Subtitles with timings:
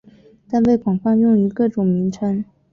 [0.49, 2.43] 但被广泛用于各种名称。